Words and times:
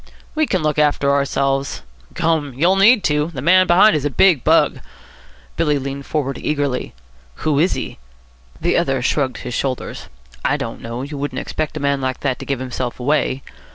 "We 0.33 0.47
can 0.47 0.63
look 0.63 0.79
after 0.79 1.11
ourselves." 1.11 1.83
"Gum! 2.15 2.55
you'll 2.55 2.75
need 2.75 3.03
to. 3.03 3.29
The 3.35 3.39
man 3.43 3.67
behind 3.67 3.95
is 3.95 4.03
a 4.03 4.09
big 4.09 4.43
bug." 4.43 4.79
Billy 5.57 5.77
leaned 5.77 6.07
forward 6.07 6.39
eagerly. 6.41 6.95
"Who 7.45 7.59
is 7.59 7.73
he?" 7.73 7.99
The 8.59 8.77
other 8.77 9.03
shrugged 9.03 9.37
his 9.45 9.53
shoulders. 9.53 10.07
"I 10.43 10.57
don't 10.57 10.81
know. 10.81 11.03
You 11.03 11.19
wouldn't 11.19 11.37
expect 11.37 11.77
a 11.77 11.79
man 11.79 12.01
like 12.01 12.21
that 12.21 12.39
to 12.39 12.45
give 12.47 12.57
himself 12.59 12.99
away." 12.99 13.43